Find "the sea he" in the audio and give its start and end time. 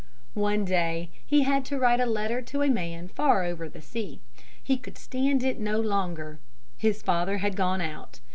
3.69-4.75